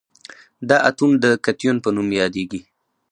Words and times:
دا 0.69 0.77
اتوم 0.89 1.11
د 1.23 1.25
کتیون 1.45 1.75
په 1.83 1.89
نوم 1.95 2.09
یادیږي. 2.21 2.59